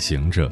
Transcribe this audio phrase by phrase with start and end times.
[0.00, 0.50] 行者，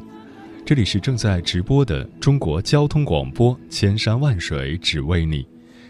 [0.63, 5.45] 这里是正在直播的中国交通广播，千山万水只为你，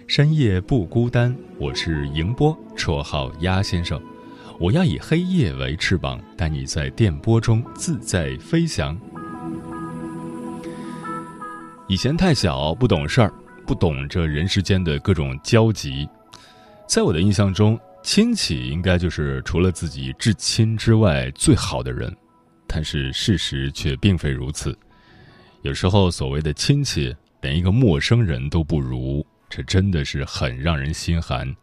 [0.07, 1.35] 深夜不孤单。
[1.57, 4.01] 我是迎波，绰号鸭先生。
[4.57, 8.97] 我要以黑夜为翅膀，带你在电波中自在飞翔。
[11.89, 13.33] 以前太小，不懂事儿，
[13.65, 16.07] 不懂这人世间的各种交集。
[16.87, 22.15] 在我的印象中，亲戚应该就是除了自己至亲之外最好的人，
[22.71, 24.77] 但是事实却并非如此。
[25.63, 31.53] 有时候，所谓的亲戚连一个陌生人都不如，这真的是很让人心寒。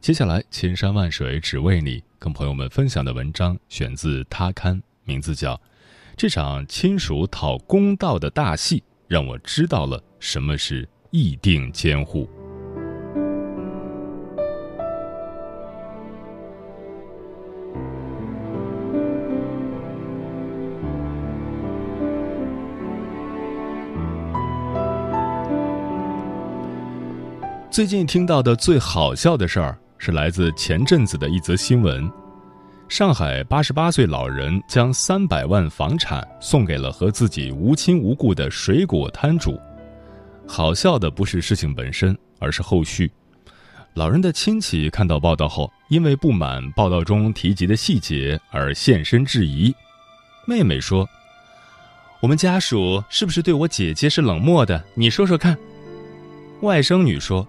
[0.00, 5.54] 接下来，千山万水只为你，跟朋友们分享的文章选自他刊，名字叫
[6.16, 12.24] 《这场亲属讨公道的大戏让我知道了什么是议定监护》。
[27.80, 32.12] 最近听到的最好笑的事儿是来自前阵子的一则新闻：
[32.90, 39.58] 上海八十八岁老人将三百万房产送给了和自己无亲无故的水果摊主。
[40.46, 43.10] 好笑的不是事情本身，而是后续。
[43.94, 49.74] 老人的亲戚看到报道后，因为不满报道中提及的细节而现身质疑。
[50.46, 51.08] 妹妹说
[52.20, 54.84] ：“我们家属是不是对我姐姐是冷漠的？
[54.92, 55.56] 你说说看。”
[56.60, 57.48] 外甥女说。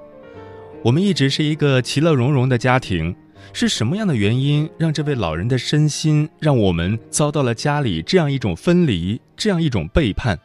[0.84, 3.16] 我们一直是一个其乐融融的家庭，
[3.54, 10.40] 是什么样的原因让这位老人的身心让我们遭到了家里这样一种分离，这样一种背叛？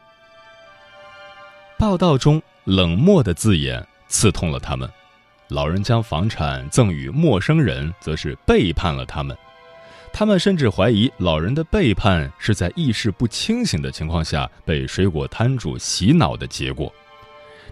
[1.78, 4.86] 报道中冷漠的字眼刺痛了他们。
[5.48, 9.34] 老人将房产赠与陌生人，则是背叛了他们。
[10.12, 16.92] 他们甚至怀疑老人的背叛是在意识不清醒的情况下被水果摊主洗脑的结果。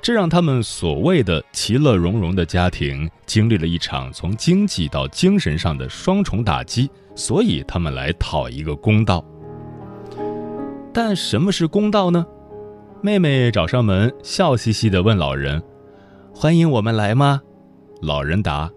[0.04, 9.25] 这让他们所谓的其乐融融的家庭经历了一场从经济到精神上的双重打击，所以他们来讨一个公道。
[10.93, 12.26] 但什么是公道呢？
[13.00, 15.62] 妹妹找上门，笑嘻嘻地问老人
[16.37, 17.41] ：“欢迎我们来吗？”
[18.03, 18.70] 老人答：“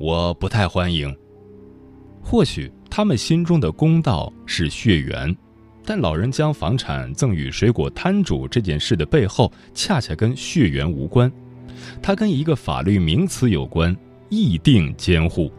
[0.00, 1.16] 我不太欢迎。”
[2.20, 5.32] 或许他们心中的公道是血缘。
[5.84, 11.30] 但老人将房产赠与水果摊主这件事的背后，恰恰跟血缘无关，
[12.00, 13.96] 它跟一个法律名词有关——
[14.30, 15.52] 议定监护。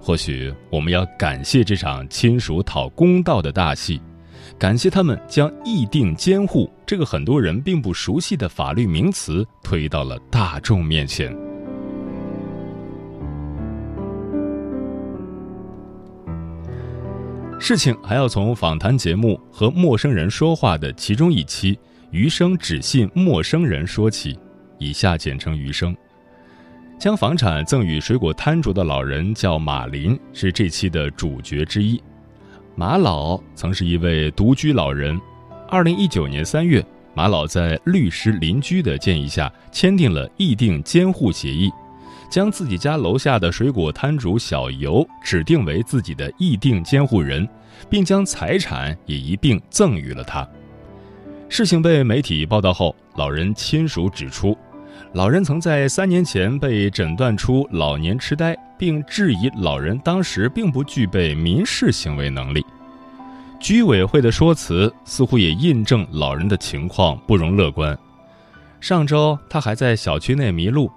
[0.00, 4.00] 或许我们要感谢这场亲属讨公道的大戏，
[4.58, 11.49] 感谢他们将议定监护这个很多人并不熟悉的法律名词推到了大众面前。
[17.62, 21.78] 事情还要从访谈节目和陌生人说话的其中一期
[22.10, 24.36] “余生只信陌生人”说起，
[24.78, 25.94] 以下简称“余生”。
[26.98, 32.02] 将房产赠与水果摊主的老人叫马林，是这期的主角之一。
[32.74, 35.20] 马老曾是一位独居老人。
[35.68, 36.84] 二零一九年三月，
[37.14, 41.70] 马老在律师邻居的建议下，签订了议定监护协议。
[42.30, 47.46] 将自己家楼下的水果摊主小尤指定为自己的议定监护人，
[47.90, 50.48] 并将财产也一并赠予了他。
[51.48, 54.56] 事情被媒体报道后，老人亲属指出，
[55.12, 62.64] 老人曾在三年前被诊断出老年痴呆，并质疑老人当时并不具备民事行为能力。
[63.58, 67.98] 居委会的说辞似乎也印证老人的情况不容乐观。
[68.78, 70.90] 上周他还在小区内迷路。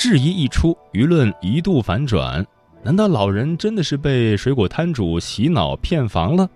[0.00, 2.42] 质疑一出，舆论一度反转。
[2.82, 6.48] 难道老人真的是被水果摊主洗脑骗房了？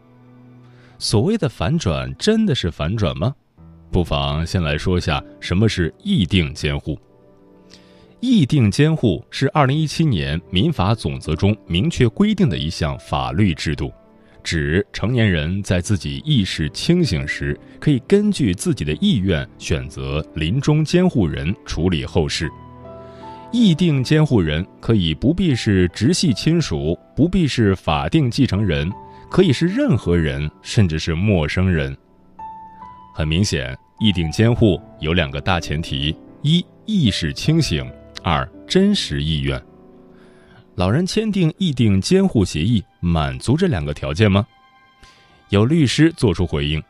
[0.98, 3.34] 所谓的反转，真的是反转吗？
[3.92, 6.98] 不妨先来说下什么是议定监护。
[8.18, 13.92] 议定监护是二零一七年民法总则中明确规定的一项法律制度，
[14.42, 22.50] 指成年人在自己意识清醒时，可以根据自己的意愿选择临终监护人处理后事。
[23.54, 28.90] 议定监护人可以不必是直系亲属，不必是法定继承人，
[29.30, 31.96] 可以是任何人，甚至是陌生人。
[33.14, 37.86] 很明显，议定监护有两个大前提：一、意识清醒；
[38.24, 39.62] 二、真实意愿。
[40.74, 44.44] 老人签订议定监护协议，满足这两个条件吗？
[45.50, 46.82] 有律师作出回应：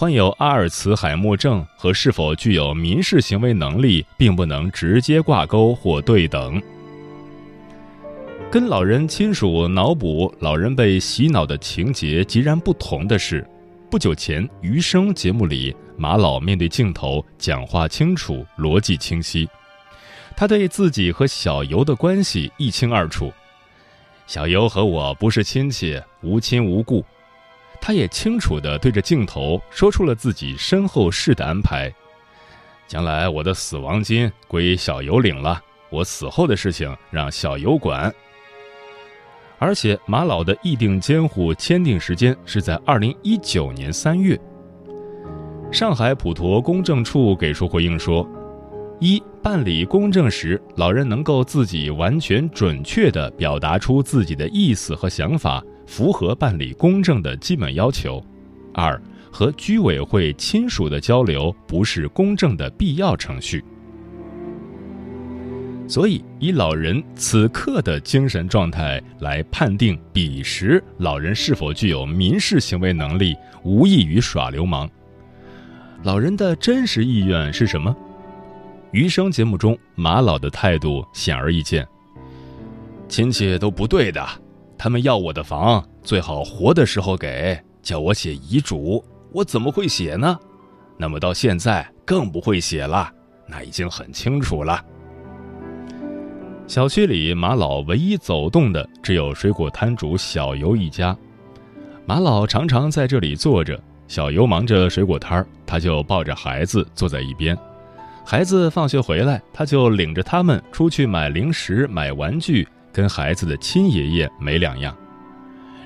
[0.00, 6.58] 患有阿尔茨海默症和是否具有民事行为能力，并不能直接挂钩或对等。
[8.50, 13.46] 跟老人亲属脑补老人被洗脑的情节截然不同的是，
[13.90, 19.46] 不久前《余生》节目里，马老面对镜头讲话清楚，逻辑清晰。
[20.34, 23.30] 他对自己和小游的关系一清二楚，
[24.26, 27.04] 小游和我不是亲戚，无亲无故。
[27.80, 31.92] 他也清楚地对着镜头说出了自己身后事的安排：
[32.86, 35.60] 将来我的死亡金归小游领了，
[35.90, 38.12] 我死后的事情让小游管。
[39.58, 44.38] 而且马老的议定监护签订时间是在二零一九年三月。
[45.72, 48.28] 上海普陀公证处给出回应说。
[49.02, 58.24] 一办理公证时，老人能够自己完全准确地表达出自己的意思和想法，符合办理公证的基本要求。
[58.72, 59.00] 二
[59.32, 63.64] 和居委会亲属的交流不是公证的必要程序。
[65.88, 73.34] 所以，以老人此刻的精神状态来判定彼时老人是否具有民事行为能力，
[73.64, 74.88] 无异于耍流氓。
[76.04, 77.94] 老人的真实意愿是什么？
[78.92, 81.84] 余生节目中，马老的态度显而易见。
[83.08, 84.24] 亲戚都不对的，
[84.82, 90.38] 他们要我的房，最好活的时候给，叫我写遗嘱，我怎么会写呢？
[90.96, 93.12] 那么到现在更不会写了，
[93.46, 94.82] 那已经很清楚了。
[96.66, 101.14] 小区里，马老唯一走动的只有水果摊主小游一家。
[102.06, 103.78] 马老常常在这里坐着，
[104.08, 107.54] 小游忙着水果摊儿，他就抱着孩子坐在一边。
[108.24, 114.94] 孩子放学回来，他就领着他们出去买零食、买玩具，跟孩子的亲爷爷没两样。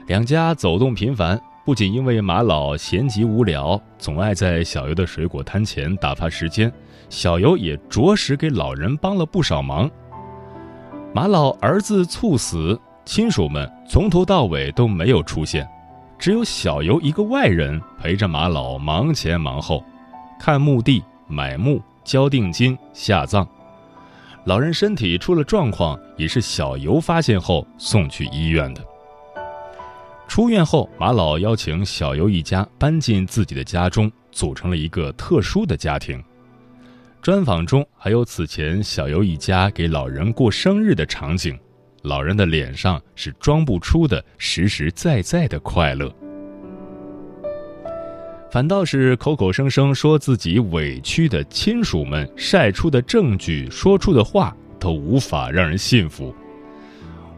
[0.07, 6.73] 两家走动频繁，不仅因为马老闲极无聊，总爱在小游的水果摊前打发时间，
[7.09, 9.91] 小游也着实给老人帮了不少忙。
[11.15, 15.69] 马老儿子猝死，亲属们从头到尾都没有出现，
[16.19, 19.83] 只有小游一个外人陪着马老忙前忙后，
[20.39, 21.81] 看墓地、买墓。
[22.05, 23.49] 交定金下葬，
[24.47, 28.85] 老人身体出了状况，也是小游发现后送去医院的。
[30.29, 36.23] 出院后，马老邀请小游一家搬进自己的家中，组成了一个特殊的家庭。
[37.23, 41.59] 专访中还有此前小游一家给老人过生日的场景，
[42.03, 46.15] 老人的脸上是装不出的实实在在的快乐。
[48.55, 56.33] 反倒是口口声声说自己委屈的亲属们晒出的证据、说出的话都无法让人信服。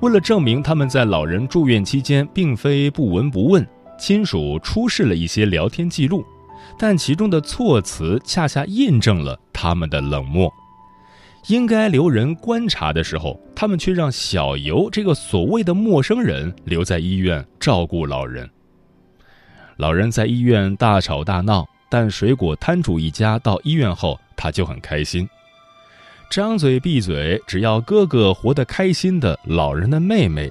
[0.01, 3.67] 为了证明他们在老人住院期间并非不闻不问，
[3.99, 6.23] 亲属出示了一些聊天记录，
[6.79, 10.53] 但其中的措辞恰恰印证了他们的冷漠。
[11.49, 18.46] 应该留人观察的时候，他们却让小游这个所谓的陌生人留在医院照顾老人。
[19.77, 25.29] 老人在医院大吵大闹，但水果摊主一家到医院后，他就很开心，
[26.31, 30.51] 张嘴闭嘴只要哥哥活得开心的老人的妹妹，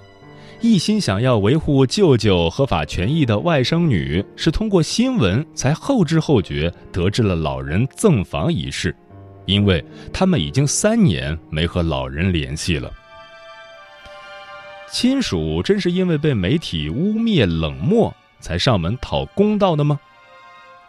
[0.62, 8.96] 一心想要维护舅舅合法权益的外甥女，是通过新闻才后知后觉得知了老人赠房一事，
[9.48, 12.92] 因为他们已经三年没和老人联系了。
[14.92, 18.16] 亲属真是因为被媒体污蔑冷漠。
[18.40, 20.00] 才上门讨公道的吗？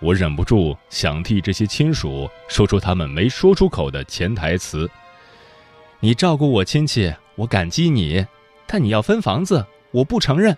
[0.00, 4.90] 我忍不住想替这些亲属说出他们没说出口的潜台词
[6.00, 8.26] ：“你照顾我亲戚，我感激你，
[8.66, 10.54] 但你要分房子，我不承认。”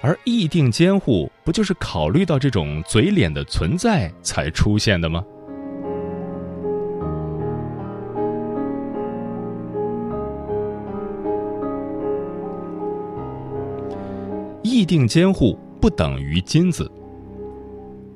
[0.00, 5.22] 而议定监护不就是考虑到这种嘴脸的存在才出现的吗？
[14.80, 16.90] 必定监护不等于金子。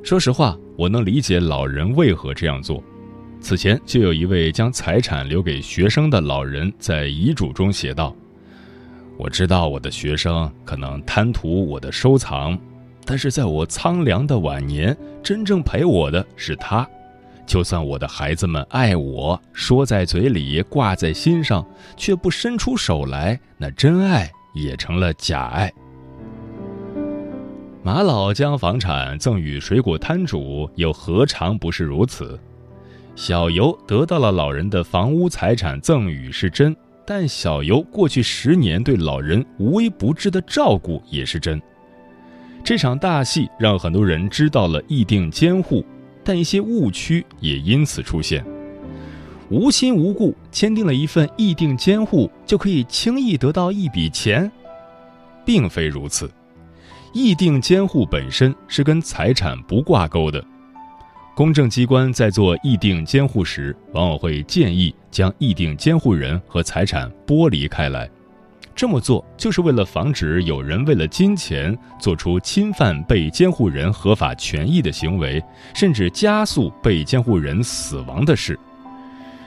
[0.02, 2.82] 说实话，我能理解老人为何这样做。
[3.38, 8.16] 此前就有一位将财产留给学生的老人在遗嘱中写道
[9.18, 12.58] ：“我知道我的学生可能贪图我的收藏，
[13.04, 16.88] 但是在我苍凉的晚年，真正陪我的是他。
[17.44, 21.62] 就算我的孩子们爱我，说在嘴里，挂在心上，
[21.94, 25.70] 却不伸出手来，那真爱也成了假爱。
[27.84, 32.40] 马老将房产赠与水果摊主，又何尝不是如此？
[33.14, 36.74] 小尤得到了老人的房屋财产赠与是真，
[37.06, 41.60] 但小尤过去十年对老人无微不至的照顾也是真。
[42.64, 45.84] 这场大戏让很多人知道了议定监护，
[46.24, 48.42] 但一些误区也因此出现。
[49.50, 54.50] 无亲无故签订了一份议定监护，就可以轻易得到一笔钱，
[55.44, 56.30] 并非如此。
[57.14, 60.44] 议定监护本身是跟财产不挂钩的，
[61.32, 68.10] 公证机关在做议定监护时，往往会建议将议定监护人和财产剥离开来。
[68.74, 75.40] 这么做就是为了防止有人为了金钱做出侵犯被监护人合法权益的行为，
[75.72, 78.58] 甚至加速被监护人死亡的事。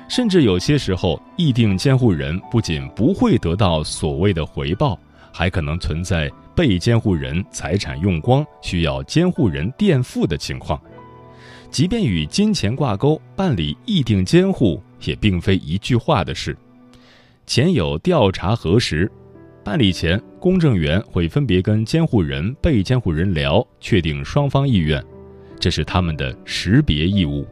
[0.08, 4.98] 甚至有些时候，议定监护人不仅不会得到所谓的回报，
[5.34, 6.32] 还可能存在。
[6.58, 10.82] 被监护人财产用光，需要监护人垫付的情况，
[11.70, 16.58] 即便与金钱挂钩，办理议定监护也并非一句话的事。
[17.46, 19.10] 前有调查核实，
[19.64, 25.00] 办理前，公证员会分别跟监护人、被监护人聊，确定双方意愿，
[25.60, 27.46] 这是他们的识别义务。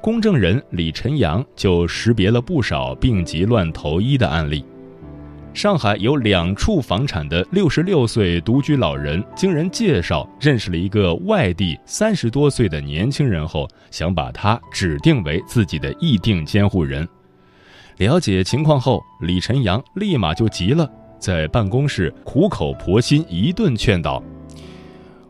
[0.00, 4.64] 公证人李晨阳就识别了不少病急乱投医的案例。
[5.54, 17.06] 上海有两处房产的六十六岁独居老人，经人介绍认识了一个外地三十多岁的年轻人后，想把他指定为自己的议定监护人。
[17.98, 24.22] 了解情况后，李晨阳立马就急了，在办公室苦口婆心一顿劝导：“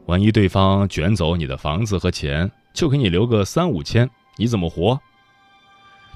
[0.07, 4.99] 万一对方卷走你的房子和钱，就给你留个三五千，你怎么活？”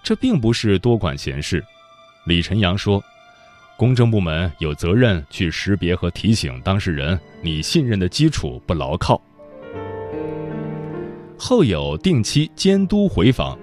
[0.04, 1.62] 这并不是多管闲事，
[2.24, 3.02] 李晨阳说。
[3.76, 9.20] 公证部门有责任去识别和提醒当事人，你信任的基础不牢靠。
[11.36, 13.58] 后有定期监督回访，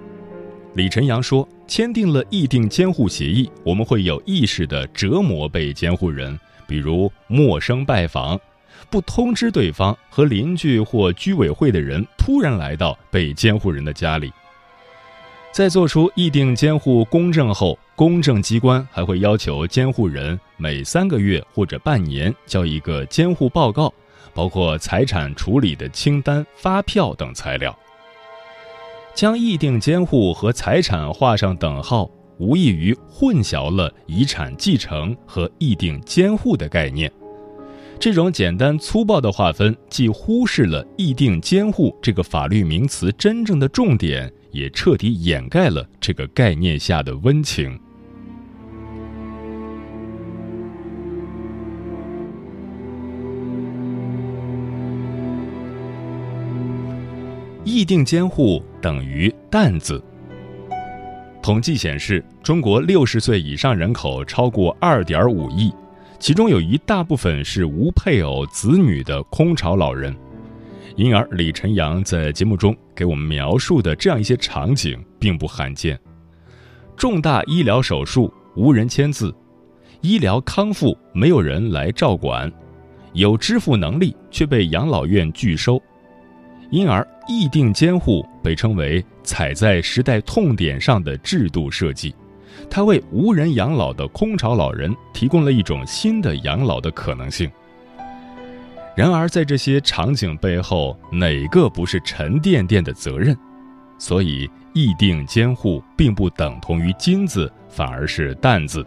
[0.74, 8.40] 李晨阳说，签订了议定监护协议，我们会有意识的折磨被监护人，比如陌生拜访，
[8.88, 14.32] 不通知对方和邻居或居委会的人突然来到被监护人的家里。
[15.54, 23.94] 在做出议定监护公证后，公证机关还会要求监护人每三个月或者半年交一个监护报告，
[24.34, 27.72] 包括财产处理的清单、发票等材料。
[29.14, 37.08] 将议定监护和财产画上等号，无异于混淆了遗产继承和议定监护的概念。
[38.00, 44.28] 这种简单粗暴的划分，既忽视了议定监护这个法律名词真正的重点。
[44.54, 47.78] 也彻底掩盖了这个概念下的温情。
[57.64, 60.02] 议定监护等于“担子”。
[61.42, 65.72] 统计显示，中国六十岁以上人口超过二点五亿，
[66.18, 70.14] 其中有一大部分是无配偶、子女的空巢老人。
[70.96, 75.98] 因而，李晨阳在节目中给我们描述的这样一些场景并不罕见：
[76.96, 79.34] 重大医疗手术无人签字，
[80.02, 82.50] 医疗康复没有人来照管，
[83.12, 85.82] 有支付能力却被养老院拒收。
[86.70, 92.14] 因而，议定监护被称为踩在时代痛点上的制度设计，
[92.70, 97.50] 它为无人养老的空巢老人提供了一种新的养老的可能性。
[98.96, 103.36] 然而，在这些场景背后，哪个不是沉甸甸的责任？
[103.98, 108.86] 所以，议定监护并不等同于金子，反而是担子。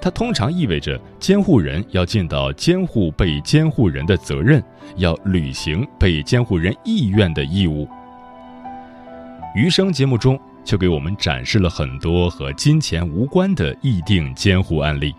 [0.00, 4.62] 它通常意味着监护人要尽到监护被监护人的责任，
[4.96, 7.88] 要履行被监护人意愿的义务。
[9.56, 15.14] 余生节目中就给我们展示了很多和金钱无关的议定监护案例。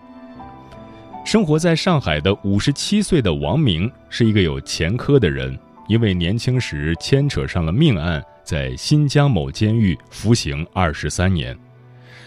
[1.26, 11.58] 生活在上海的五十七岁的王明是一个有前科的人，因为年轻时牵扯上了命案，在新疆某监狱服刑二十三年。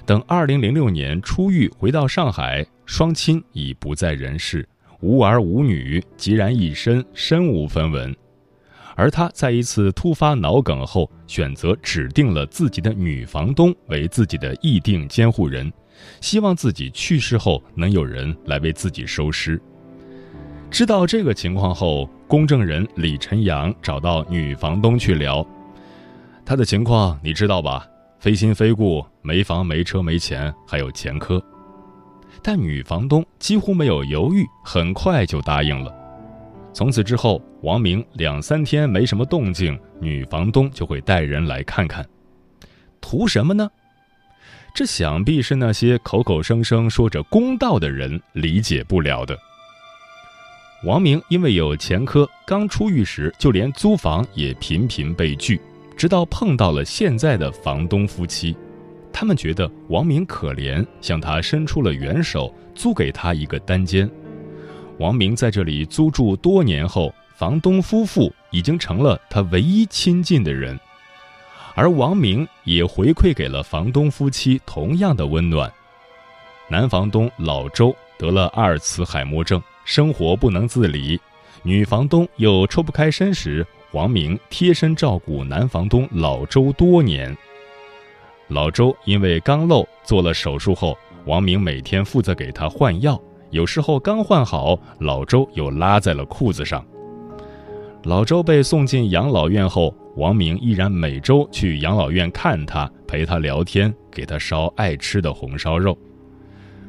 [0.04, 4.68] 等二零零六年出狱回到上海，双亲已不在人世，
[5.00, 8.14] 无儿无女，孑然一身，身无分文。
[8.96, 15.72] 而他在一次突发脑梗后，选择指定了自己的女房东为自己的议定监护人。
[16.20, 19.60] 希望自己去世后能有人来为自己收尸。
[20.70, 25.46] 知道这个情况后，公证人李晨阳找到女房东去聊。
[26.44, 27.86] 他的情况你知道吧？
[28.18, 31.42] 非亲非故，没房没车没钱，还有前科。
[32.42, 35.94] 但女房东几乎没有犹豫，很快就答应了。
[36.72, 42.06] 从此之后，王明两三天没什么动静，女房东就会带人来看看。
[43.00, 43.68] 图什么呢？
[44.78, 49.36] 这想必是那些口口声声说着公道的人理解不了的。
[50.84, 55.60] 王明因为有前科，刚出狱时就连租房也频频被拒，
[55.96, 58.56] 直到碰到了现在的房东夫妻，
[59.12, 64.08] 他们觉得王明可怜，向他伸出了援手，租给他一个单间。
[65.00, 70.78] 王明在这里租住多年后，房东夫妇已经成了他唯一亲近的人。
[71.78, 75.72] 而王明也回馈给了房东夫妻同样的温暖。
[76.68, 81.20] 男房东老周得了阿尔茨海默症，生活不能自理，
[81.62, 87.32] 女房东又抽不开身时，王明贴身照顾男房东老周多年。
[88.48, 93.16] 老周因为肛瘘做了手术后，王明每天负责给他换药，
[93.50, 96.84] 有时候刚换好，老周又拉在了裤子上。
[98.04, 105.98] 老周被送进养老院后，王明依然每周去养老院看他，陪他聊天，给他烧爱吃的红烧肉。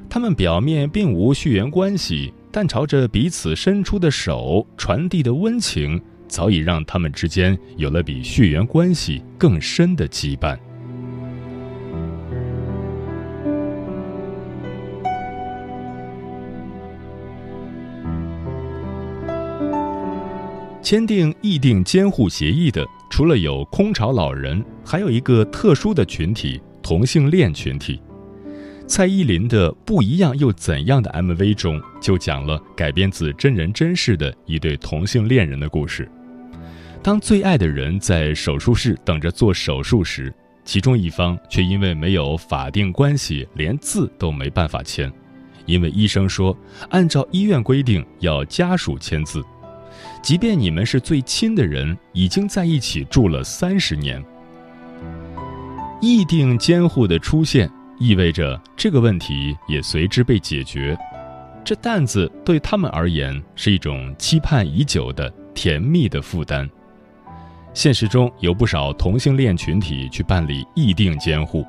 [0.07, 10.57] 他们表面并无血缘关系，但朝着彼此伸出的手传递的温情，早已让他们之间有了比血缘关系更深的羁绊。
[20.89, 28.01] 签订议定监护协议的，除了有空巢老人，还有一个特殊的群体——同性恋群体。
[28.87, 36.09] 蔡依林的《不一样又怎样的》MV 中就讲了改编自真人真事的一对同性恋人的故事。
[37.03, 40.33] 当最爱的人在手术室等着做手术时，
[40.65, 45.13] 其中一方却因为没有法定关系，连字都没办法签，
[45.67, 46.57] 因为医生说
[46.89, 49.39] 按照医院规定要家属签字。
[50.21, 54.23] 即便你们是最亲的人，已经在一起住了三十年，
[56.01, 60.97] 议定监护的出现，意味着这个问题也随之被解决。
[61.63, 66.69] 这担子对他们而言是一种期盼已久的甜蜜的负担。
[67.73, 71.65] 现实中有不少同性恋群体去办理议定监护，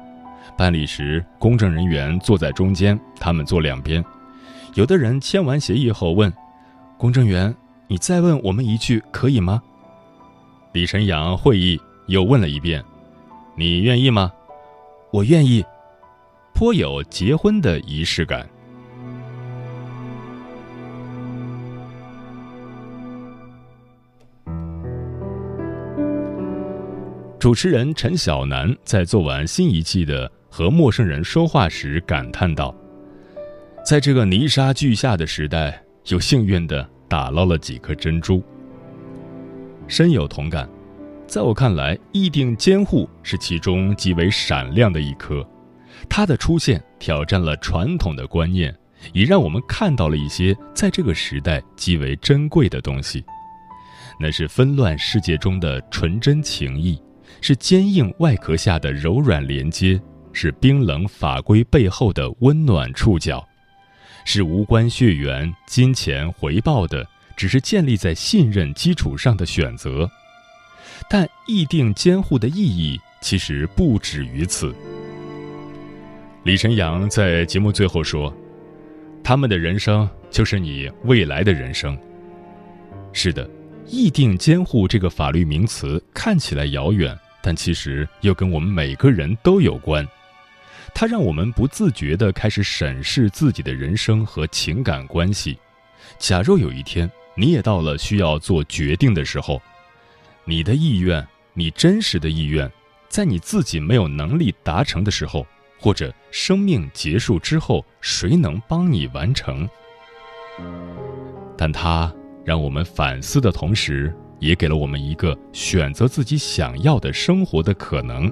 [0.57, 4.05] 办理时公证人员坐在中间，他们坐两边。
[4.75, 6.33] 有的人签完协议后问
[6.97, 7.55] 公证员。
[7.91, 9.61] 你再问我们一句可以吗？
[10.73, 11.77] 李晨阳会意
[12.07, 12.81] 又问了一遍
[13.59, 14.31] ：“你愿意吗？”
[15.11, 15.65] 我愿意，
[16.55, 18.49] 颇有结婚的仪式感。
[27.41, 32.73] 主持人陈晓楠在做完新一季的《和陌生人说话》时感叹道
[33.85, 38.41] ：“在这个泥沙俱下的时代，有幸运的。”打捞了几颗珍珠，
[39.89, 40.71] 深有同感。
[41.27, 45.45] 在我看来，议定监护是其中极为闪亮的一颗。
[46.09, 48.73] 它的出现挑战了传统的观念，
[49.13, 53.25] 也让我们看到了一些在这个时代极为珍贵的东西。
[54.21, 56.97] 那是纷乱世界中的纯真情谊，
[57.41, 60.01] 是坚硬外壳下的柔软连接，
[60.33, 63.45] 是冰冷法规背后的温暖触角。
[64.25, 67.07] 是无关血缘、金钱回报的，
[67.37, 70.11] 只是建立在信任基础上的选择。
[71.09, 74.75] 但议定监护的意义其实不止于此。
[76.45, 78.33] 李晨阳在节目最后说
[79.25, 81.99] ：“他们的人生就是你未来的人生。”
[83.13, 83.49] 是的，
[83.87, 90.07] 议定监护这个法律名词看起来遥远，但其实又跟我们每个人都有关。
[90.95, 95.59] 它让我们不自觉地开始审视自己的人生和情感关系。
[96.19, 99.61] 假若有一天你也到了需要做决定的时候，
[100.45, 102.71] 你的意愿，你真实的意愿，
[103.09, 105.47] 在你自己没有能力达成的时候，
[105.79, 109.69] 或者生命结束之后，谁能帮你完成？
[111.57, 112.13] 但它
[112.45, 118.31] 让我们反思的同时，也给了我们一个选择自己想要的生活的可能。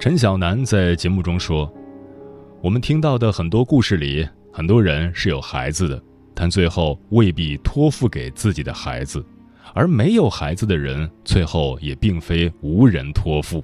[0.00, 1.70] 陈晓楠在节目中说
[2.62, 6.02] ：“我们听到的很多故事里，很多人是有孩子的，
[6.34, 9.20] 但最后未必托付给自己的孩子；
[9.74, 13.62] 而没有孩子的人，最后也并非无人托付。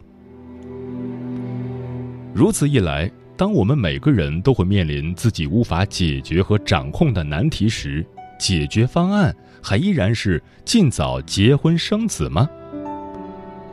[2.35, 8.05] 如此一来，当我们每个人都会面临自己无法解决和掌控的难题时，
[8.38, 12.46] 解决方案还依然是尽早结婚生子吗？”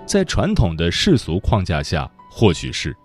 [0.07, 2.95] 在传统的世俗框架下，或许是，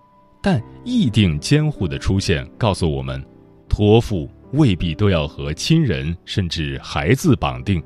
[0.42, 3.22] 但意定监护的出现告诉我们，
[3.68, 7.82] 托付未必都要和亲人甚至孩子绑定，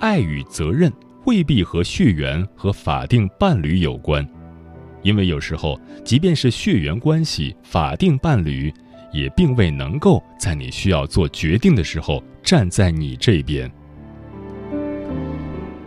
[0.00, 0.92] 爱与责任
[1.26, 4.28] 未必和血缘和法定伴侣有关，
[5.02, 8.74] 因为有时候，即便是血缘关系、法定伴侣，
[9.12, 13.70] 也并未能够在你需要做决定的时候站在你这边。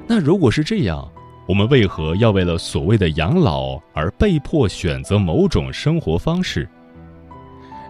[0.08, 1.06] 那如果是这样，
[1.48, 6.68] 我们为何要为了所谓的养老而被迫选择某种生活方式？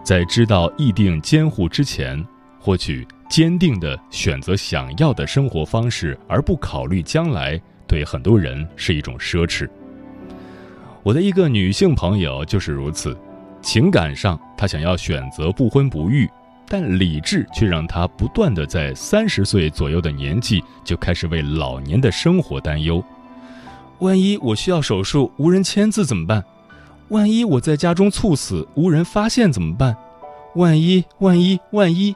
[0.04, 2.24] 在知道议定监护之前，
[2.60, 9.68] 或许坚定地选择想要的生活方式而不考虑将来，对很多人是一种奢侈。
[11.02, 13.16] 我的一个女性朋友就是如此，
[13.60, 16.30] 情感上她想要选择不婚不育。
[16.70, 23.02] 但理智却让她不断的在三十岁左右的年纪就开始为老年的生活担忧。
[24.00, 26.44] 万一我需要手术无人签字怎么办？
[27.08, 29.96] 万一我在家中猝死无人发现怎么办？
[30.54, 32.14] 万一万一万一！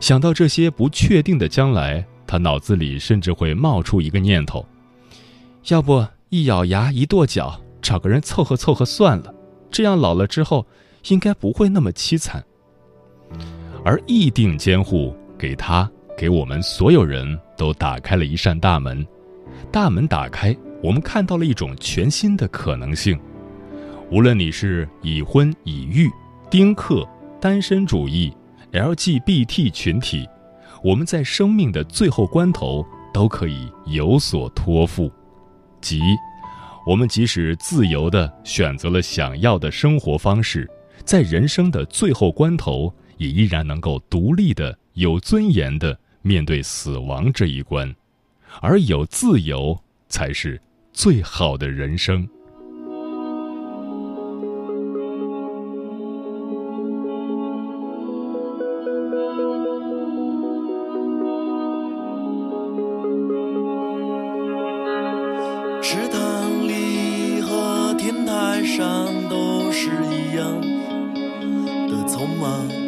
[0.00, 4.64] 想到这些不确定的将来，他脑子里甚至会冒出一个念头：
[5.68, 9.34] 要不一咬牙一跺脚，找个人凑合凑合算了，
[9.70, 10.66] 这样老了之后
[11.08, 12.44] 应该不会那么凄惨。
[13.84, 19.06] 而议定监护给他、给我们所有人都打开了一扇大门，
[19.64, 23.18] 大门打开，我们看到了一种全新的可能性。
[24.10, 26.10] 无论你是已婚已育、
[26.50, 27.06] 丁克、
[27.40, 28.32] 单身主义、
[28.72, 30.28] LGBT 群体，
[30.82, 35.10] 我们在生命的最后关头都可以有所托付，
[35.80, 36.00] 即
[36.86, 40.70] 我们即使自由地选择了想要的生活方式，
[41.04, 42.92] 在人生的最后关头。
[43.16, 47.94] 也依然能够独立的、有尊严的面对死亡这一关，
[48.60, 50.60] 而有自由才是
[50.92, 52.28] 最好的人生。
[65.82, 70.60] 池塘里和天台上都是一样
[71.88, 72.83] 的匆忙。